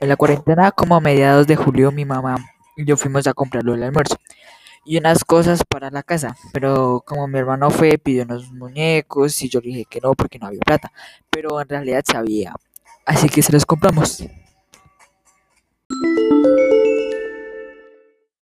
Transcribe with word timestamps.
En 0.00 0.08
la 0.08 0.16
cuarentena, 0.16 0.70
como 0.70 0.96
a 0.96 1.00
mediados 1.00 1.46
de 1.46 1.56
julio, 1.56 1.90
mi 1.92 2.04
mamá 2.04 2.36
y 2.76 2.84
yo 2.84 2.96
fuimos 2.96 3.26
a 3.26 3.34
comprarlo 3.34 3.74
el 3.74 3.82
almuerzo 3.82 4.16
y 4.84 4.98
unas 4.98 5.24
cosas 5.24 5.62
para 5.64 5.90
la 5.90 6.02
casa. 6.02 6.36
Pero 6.52 7.02
como 7.06 7.28
mi 7.28 7.38
hermano 7.38 7.70
fue, 7.70 7.98
pidió 7.98 8.24
unos 8.24 8.50
muñecos 8.52 9.40
y 9.42 9.48
yo 9.48 9.60
le 9.60 9.68
dije 9.68 9.84
que 9.88 10.00
no 10.00 10.14
porque 10.14 10.38
no 10.38 10.46
había 10.46 10.60
plata. 10.60 10.92
Pero 11.30 11.60
en 11.60 11.68
realidad 11.68 12.02
sabía. 12.06 12.54
Así 13.06 13.28
que 13.28 13.42
se 13.42 13.52
los 13.52 13.64
compramos. 13.66 14.24